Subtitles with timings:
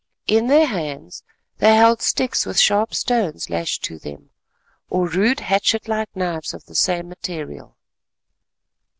[0.25, 1.21] In their hands
[1.59, 4.31] they held sticks with sharp stones lashed on to them,
[4.89, 7.77] or rude hatchet like knives of the same material.